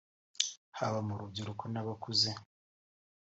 [0.77, 2.29] haba mu rubyiruko n’abakuze